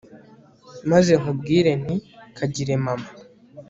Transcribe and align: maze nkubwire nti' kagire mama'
maze 0.91 1.11
nkubwire 1.21 1.71
nti' 1.81 1.95
kagire 2.37 2.73
mama' 2.83 3.09